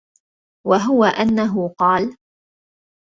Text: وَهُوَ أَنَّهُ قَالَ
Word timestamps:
وَهُوَ 0.67 1.03
أَنَّهُ 1.05 1.67
قَالَ 1.69 2.17